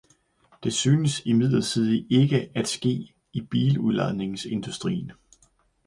[0.63, 5.11] Det synes imidlertid ikke at ske i biludlejningsindustrien.